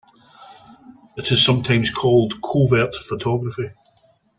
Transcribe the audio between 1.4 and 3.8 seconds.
sometimes called covert photography.